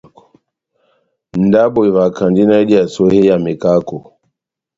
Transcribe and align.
Ndabo 1.45 1.79
evahakandi 1.89 2.41
náh 2.45 2.61
ediyase 2.63 2.97
ó 3.05 3.07
hé 3.13 3.19
ya 3.29 3.35
mekako. 3.45 3.97